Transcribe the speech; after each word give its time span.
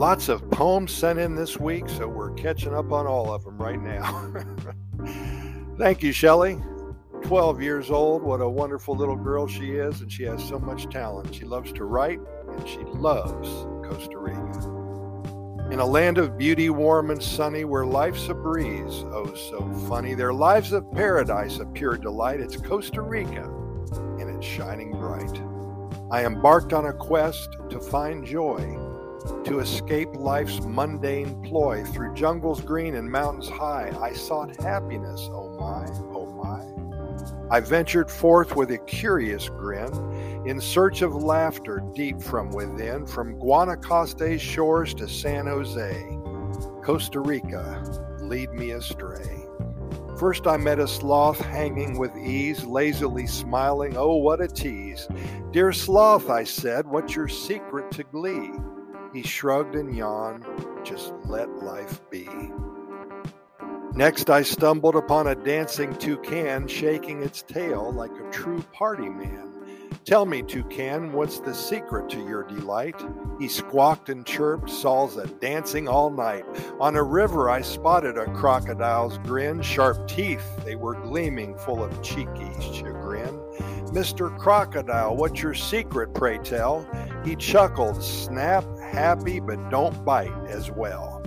Lots 0.00 0.30
of 0.30 0.50
poems 0.50 0.92
sent 0.92 1.18
in 1.18 1.34
this 1.34 1.60
week, 1.60 1.86
so 1.86 2.08
we're 2.08 2.30
catching 2.30 2.72
up 2.72 2.90
on 2.90 3.06
all 3.06 3.30
of 3.30 3.44
them 3.44 3.58
right 3.58 3.78
now. 3.78 4.32
Thank 5.78 6.02
you, 6.02 6.10
Shelley. 6.10 6.58
12 7.24 7.60
years 7.60 7.90
old. 7.90 8.22
What 8.22 8.40
a 8.40 8.48
wonderful 8.48 8.96
little 8.96 9.14
girl 9.14 9.46
she 9.46 9.72
is, 9.72 10.00
and 10.00 10.10
she 10.10 10.22
has 10.22 10.42
so 10.42 10.58
much 10.58 10.88
talent. 10.88 11.34
She 11.34 11.44
loves 11.44 11.70
to 11.74 11.84
write, 11.84 12.18
and 12.48 12.66
she 12.66 12.78
loves 12.78 13.46
Costa 13.86 14.16
Rica. 14.16 15.68
In 15.70 15.80
a 15.80 15.86
land 15.86 16.16
of 16.16 16.38
beauty, 16.38 16.70
warm 16.70 17.10
and 17.10 17.22
sunny, 17.22 17.66
where 17.66 17.84
life's 17.84 18.26
a 18.30 18.34
breeze, 18.34 19.04
oh 19.12 19.34
so 19.50 19.70
funny, 19.86 20.14
their 20.14 20.32
lives 20.32 20.72
of 20.72 20.90
paradise, 20.92 21.58
a 21.58 21.66
pure 21.66 21.98
delight. 21.98 22.40
It's 22.40 22.56
Costa 22.56 23.02
Rica, 23.02 23.44
and 24.18 24.34
it's 24.34 24.46
shining 24.46 24.92
bright. 24.92 25.42
I 26.10 26.24
embarked 26.24 26.72
on 26.72 26.86
a 26.86 26.92
quest 26.94 27.58
to 27.68 27.78
find 27.78 28.24
joy, 28.24 28.89
to 29.44 29.60
escape 29.60 30.08
life's 30.14 30.60
mundane 30.62 31.42
ploy. 31.42 31.84
Through 31.84 32.14
jungles 32.14 32.60
green 32.60 32.94
and 32.94 33.10
mountains 33.10 33.48
high, 33.48 33.92
I 34.00 34.12
sought 34.12 34.60
happiness, 34.60 35.28
oh 35.32 35.56
my, 35.58 35.86
oh 36.14 36.26
my. 36.26 36.80
I 37.50 37.60
ventured 37.60 38.10
forth 38.10 38.54
with 38.54 38.70
a 38.70 38.78
curious 38.78 39.48
grin 39.48 39.92
in 40.46 40.60
search 40.60 41.02
of 41.02 41.14
laughter 41.14 41.82
deep 41.94 42.22
from 42.22 42.50
within, 42.50 43.06
from 43.06 43.38
Guanacaste's 43.38 44.40
shores 44.40 44.94
to 44.94 45.08
San 45.08 45.46
Jose. 45.46 46.18
Costa 46.82 47.20
Rica, 47.20 47.82
lead 48.20 48.52
me 48.52 48.70
astray. 48.70 49.46
First, 50.18 50.46
I 50.46 50.58
met 50.58 50.78
a 50.78 50.86
sloth 50.86 51.40
hanging 51.40 51.98
with 51.98 52.14
ease, 52.16 52.64
lazily 52.64 53.26
smiling. 53.26 53.96
Oh, 53.96 54.16
what 54.16 54.40
a 54.40 54.48
tease! 54.48 55.08
Dear 55.50 55.72
sloth, 55.72 56.28
I 56.28 56.44
said, 56.44 56.86
what's 56.86 57.16
your 57.16 57.28
secret 57.28 57.90
to 57.92 58.04
glee? 58.04 58.52
He 59.12 59.22
shrugged 59.22 59.74
and 59.74 59.94
yawned, 59.94 60.44
just 60.84 61.12
let 61.24 61.62
life 61.62 62.00
be. 62.10 62.28
Next, 63.92 64.30
I 64.30 64.42
stumbled 64.42 64.94
upon 64.94 65.26
a 65.26 65.34
dancing 65.34 65.94
toucan 65.96 66.68
shaking 66.68 67.22
its 67.22 67.42
tail 67.42 67.92
like 67.92 68.12
a 68.12 68.30
true 68.30 68.62
party 68.72 69.08
man. 69.08 69.50
Tell 70.04 70.24
me, 70.24 70.42
toucan, 70.42 71.12
what's 71.12 71.40
the 71.40 71.52
secret 71.52 72.08
to 72.10 72.18
your 72.20 72.44
delight? 72.44 72.94
He 73.38 73.48
squawked 73.48 74.08
and 74.08 74.24
chirped, 74.24 74.68
salsa 74.68 75.38
dancing 75.40 75.88
all 75.88 76.10
night. 76.10 76.44
On 76.78 76.96
a 76.96 77.02
river 77.02 77.50
I 77.50 77.62
spotted 77.62 78.16
a 78.16 78.32
crocodile's 78.32 79.18
grin, 79.18 79.60
sharp 79.60 80.06
teeth, 80.08 80.64
they 80.64 80.76
were 80.76 80.94
gleaming, 80.94 81.58
full 81.58 81.82
of 81.82 82.02
cheeky 82.02 82.50
chagrin. 82.60 83.38
Mr. 83.90 84.36
Crocodile, 84.38 85.16
what's 85.16 85.42
your 85.42 85.54
secret, 85.54 86.14
pray 86.14 86.38
tell? 86.38 86.88
He 87.24 87.34
chuckled, 87.34 88.02
snap, 88.02 88.64
happy, 88.90 89.40
but 89.40 89.70
don't 89.70 90.04
bite 90.04 90.32
as 90.48 90.70
well. 90.70 91.22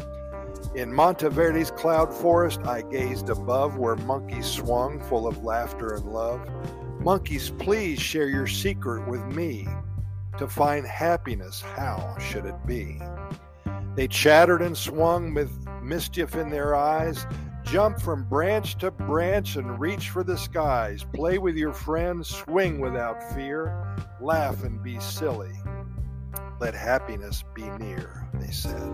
In 0.76 0.92
Monteverde's 0.92 1.72
cloud 1.72 2.14
forest, 2.14 2.60
I 2.66 2.82
gazed 2.82 3.30
above 3.30 3.78
where 3.78 3.96
monkeys 3.96 4.48
swung, 4.48 5.00
full 5.02 5.28
of 5.28 5.44
laughter 5.44 5.94
and 5.94 6.06
love. 6.06 6.42
Monkeys, 7.00 7.52
please 7.52 8.00
share 8.00 8.28
your 8.28 8.48
secret 8.48 9.08
with 9.08 9.24
me. 9.28 9.68
To 10.40 10.48
find 10.48 10.86
happiness, 10.86 11.62
how 11.62 12.18
should 12.18 12.46
it 12.46 12.66
be? 12.66 13.00
They 13.96 14.08
chattered 14.08 14.64
and 14.64 14.76
swung 14.76 15.36
with 15.36 15.52
mischief 15.84 16.36
in 16.36 16.50
their 16.50 16.76
eyes. 16.76 17.28
Jump 17.64 18.02
from 18.02 18.28
branch 18.28 18.78
to 18.80 18.90
branch 18.90 19.56
and 19.56 19.80
reach 19.80 20.10
for 20.10 20.24
the 20.24 20.38
skies. 20.38 21.06
Play 21.14 21.38
with 21.38 21.56
your 21.56 21.74
friends, 21.74 22.28
swing 22.28 22.80
without 22.80 23.22
fear, 23.34 23.96
laugh 24.20 24.64
and 24.64 24.82
be 24.82 25.00
silly. 25.00 25.54
Let 26.64 26.76
happiness 26.76 27.44
be 27.54 27.64
near, 27.72 28.26
they 28.36 28.50
said. 28.50 28.90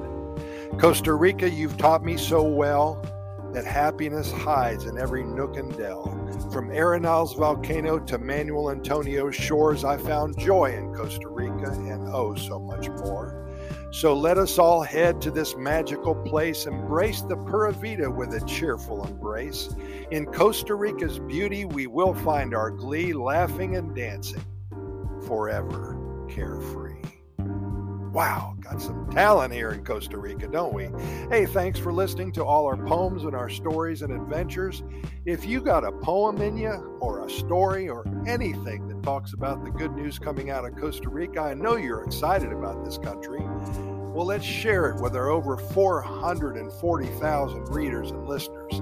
Costa 0.79 1.13
Rica, 1.13 1.47
you've 1.47 1.77
taught 1.77 2.03
me 2.03 2.17
so 2.17 2.41
well 2.41 2.99
that 3.53 3.63
happiness 3.63 4.31
hides 4.31 4.85
in 4.85 4.97
every 4.97 5.23
nook 5.23 5.55
and 5.55 5.77
dell. 5.77 6.05
From 6.51 6.71
Arenal's 6.71 7.35
volcano 7.35 7.99
to 7.99 8.17
Manuel 8.17 8.71
Antonio's 8.71 9.35
shores, 9.35 9.83
I 9.83 9.97
found 9.97 10.39
joy 10.39 10.73
in 10.75 10.95
Costa 10.95 11.27
Rica 11.27 11.69
and 11.69 12.09
oh, 12.09 12.33
so 12.33 12.59
much 12.59 12.89
more. 12.89 13.47
So 13.91 14.15
let 14.15 14.39
us 14.39 14.57
all 14.57 14.81
head 14.81 15.21
to 15.21 15.29
this 15.29 15.55
magical 15.55 16.15
place, 16.15 16.65
embrace 16.65 17.21
the 17.21 17.37
Pura 17.37 17.71
Vida 17.71 18.09
with 18.09 18.33
a 18.33 18.43
cheerful 18.47 19.05
embrace. 19.05 19.75
In 20.09 20.25
Costa 20.25 20.73
Rica's 20.73 21.19
beauty, 21.19 21.65
we 21.65 21.85
will 21.85 22.15
find 22.15 22.55
our 22.55 22.71
glee, 22.71 23.13
laughing 23.13 23.75
and 23.75 23.95
dancing, 23.95 24.43
forever 25.27 25.99
carefree. 26.29 27.08
Wow, 28.11 28.55
got 28.59 28.81
some 28.81 29.07
talent 29.11 29.53
here 29.53 29.71
in 29.71 29.85
Costa 29.85 30.17
Rica, 30.17 30.47
don't 30.47 30.73
we? 30.73 30.89
Hey, 31.29 31.45
thanks 31.45 31.77
for 31.77 31.93
listening 31.93 32.31
to 32.33 32.43
all 32.43 32.65
our 32.65 32.75
poems 32.75 33.23
and 33.23 33.35
our 33.35 33.49
stories 33.49 34.01
and 34.01 34.11
adventures. 34.11 34.81
If 35.25 35.45
you 35.45 35.61
got 35.61 35.83
a 35.83 35.91
poem 35.91 36.41
in 36.41 36.57
you, 36.57 36.97
or 36.99 37.23
a 37.23 37.29
story, 37.29 37.87
or 37.87 38.03
anything 38.25 38.87
that 38.87 39.03
talks 39.03 39.33
about 39.33 39.63
the 39.63 39.69
good 39.69 39.95
news 39.95 40.17
coming 40.17 40.49
out 40.49 40.65
of 40.65 40.75
Costa 40.75 41.07
Rica, 41.07 41.39
I 41.39 41.53
know 41.53 41.75
you're 41.75 42.03
excited 42.03 42.51
about 42.51 42.83
this 42.83 42.97
country. 42.97 43.41
Well, 43.41 44.25
let's 44.25 44.43
share 44.43 44.89
it 44.89 44.99
with 44.99 45.15
our 45.15 45.29
over 45.29 45.55
440,000 45.55 47.69
readers 47.69 48.09
and 48.09 48.27
listeners. 48.27 48.81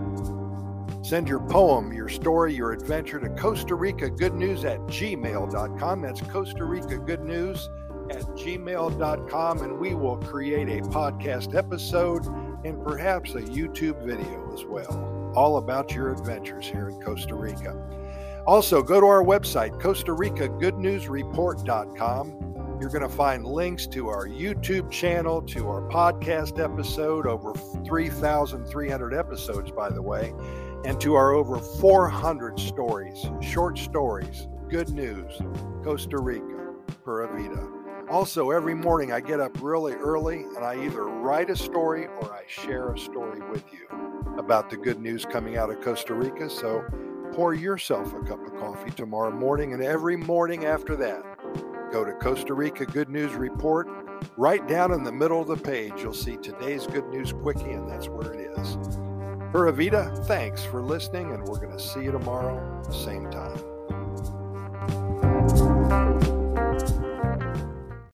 Send 1.05 1.27
your 1.27 1.41
poem, 1.41 1.91
your 1.91 2.07
story, 2.07 2.55
your 2.55 2.71
adventure 2.71 3.19
to 3.19 3.27
Costa 3.31 3.75
Rica 3.75 4.09
Good 4.09 4.35
News 4.35 4.63
at 4.63 4.79
gmail.com. 4.87 6.01
That's 6.01 6.21
Costa 6.21 6.63
Rica 6.63 6.97
Good 6.97 7.23
News 7.23 7.67
at 8.11 8.23
gmail.com 8.35 9.61
and 9.61 9.79
we 9.79 9.95
will 9.95 10.17
create 10.17 10.69
a 10.69 10.81
podcast 10.87 11.55
episode 11.55 12.25
and 12.65 12.83
perhaps 12.83 13.35
a 13.35 13.41
YouTube 13.41 14.03
video 14.03 14.53
as 14.53 14.65
well, 14.65 15.33
all 15.35 15.57
about 15.57 15.93
your 15.93 16.11
adventures 16.11 16.65
here 16.65 16.89
in 16.89 17.01
Costa 17.01 17.35
Rica. 17.35 17.75
Also, 18.45 18.81
go 18.81 18.99
to 18.99 19.05
our 19.05 19.23
website, 19.23 19.79
Costa 19.81 20.13
Rica 20.13 20.47
Good 20.47 20.77
News 20.77 21.07
Report.com. 21.07 22.77
You're 22.79 22.89
going 22.89 23.01
to 23.01 23.09
find 23.09 23.45
links 23.45 23.87
to 23.87 24.07
our 24.07 24.27
YouTube 24.27 24.91
channel, 24.91 25.41
to 25.41 25.67
our 25.67 25.81
podcast 25.89 26.63
episode, 26.63 27.25
over 27.25 27.53
3,300 27.85 29.13
episodes, 29.13 29.71
by 29.71 29.89
the 29.89 30.01
way, 30.01 30.33
and 30.85 31.01
to 31.01 31.15
our 31.15 31.33
over 31.33 31.59
400 31.59 32.59
stories, 32.59 33.25
short 33.41 33.77
stories, 33.77 34.47
good 34.69 34.89
news, 34.89 35.41
Costa 35.83 36.19
Rica, 36.19 36.73
Pura 37.03 37.27
Vida. 37.35 37.76
Also, 38.09 38.51
every 38.51 38.73
morning 38.73 39.11
I 39.11 39.19
get 39.19 39.41
up 39.41 39.51
really 39.61 39.93
early 39.93 40.43
and 40.55 40.59
I 40.59 40.81
either 40.85 41.03
write 41.03 41.49
a 41.49 41.55
story 41.57 42.07
or 42.07 42.33
I 42.33 42.43
share 42.47 42.93
a 42.93 42.97
story 42.97 43.41
with 43.49 43.65
you 43.73 43.87
about 44.37 44.69
the 44.69 44.77
good 44.77 45.01
news 45.01 45.25
coming 45.25 45.57
out 45.57 45.69
of 45.69 45.81
Costa 45.81 46.13
Rica. 46.13 46.49
So 46.49 46.85
pour 47.33 47.53
yourself 47.53 48.13
a 48.13 48.21
cup 48.21 48.45
of 48.45 48.55
coffee 48.55 48.91
tomorrow 48.91 49.31
morning 49.31 49.73
and 49.73 49.83
every 49.83 50.15
morning 50.15 50.65
after 50.65 50.95
that. 50.95 51.21
Go 51.91 52.05
to 52.05 52.13
Costa 52.13 52.53
Rica 52.53 52.85
Good 52.85 53.09
News 53.09 53.33
Report. 53.33 53.89
Right 54.37 54.65
down 54.67 54.93
in 54.93 55.03
the 55.03 55.11
middle 55.11 55.41
of 55.41 55.47
the 55.47 55.57
page, 55.57 55.93
you'll 55.97 56.13
see 56.13 56.37
today's 56.37 56.87
Good 56.87 57.07
News 57.09 57.33
Quickie, 57.33 57.71
and 57.71 57.89
that's 57.89 58.07
where 58.07 58.33
it 58.33 58.57
is. 58.57 58.77
Pura 59.51 59.71
Vida, 59.71 60.11
thanks 60.25 60.63
for 60.63 60.81
listening, 60.81 61.31
and 61.33 61.43
we're 61.43 61.59
going 61.59 61.71
to 61.71 61.79
see 61.79 62.03
you 62.03 62.11
tomorrow, 62.11 62.81
same 62.91 63.29
time. 63.29 63.57